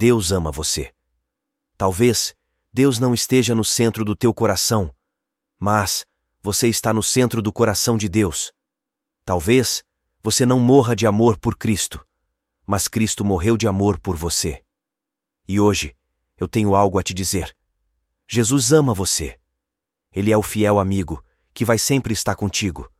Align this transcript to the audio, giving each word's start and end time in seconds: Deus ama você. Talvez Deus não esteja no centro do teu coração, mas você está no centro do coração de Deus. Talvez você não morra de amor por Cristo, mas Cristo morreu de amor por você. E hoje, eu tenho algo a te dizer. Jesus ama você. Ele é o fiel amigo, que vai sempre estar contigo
Deus 0.00 0.32
ama 0.32 0.50
você. 0.50 0.94
Talvez 1.76 2.34
Deus 2.72 2.98
não 2.98 3.12
esteja 3.12 3.54
no 3.54 3.62
centro 3.62 4.02
do 4.02 4.16
teu 4.16 4.32
coração, 4.32 4.94
mas 5.58 6.06
você 6.40 6.68
está 6.68 6.90
no 6.90 7.02
centro 7.02 7.42
do 7.42 7.52
coração 7.52 7.98
de 7.98 8.08
Deus. 8.08 8.50
Talvez 9.26 9.84
você 10.22 10.46
não 10.46 10.58
morra 10.58 10.96
de 10.96 11.06
amor 11.06 11.36
por 11.36 11.54
Cristo, 11.54 12.02
mas 12.66 12.88
Cristo 12.88 13.22
morreu 13.26 13.58
de 13.58 13.68
amor 13.68 14.00
por 14.00 14.16
você. 14.16 14.64
E 15.46 15.60
hoje, 15.60 15.94
eu 16.38 16.48
tenho 16.48 16.74
algo 16.74 16.98
a 16.98 17.02
te 17.02 17.12
dizer. 17.12 17.54
Jesus 18.26 18.72
ama 18.72 18.94
você. 18.94 19.38
Ele 20.10 20.32
é 20.32 20.38
o 20.38 20.42
fiel 20.42 20.78
amigo, 20.78 21.22
que 21.52 21.62
vai 21.62 21.76
sempre 21.76 22.14
estar 22.14 22.34
contigo 22.36 22.90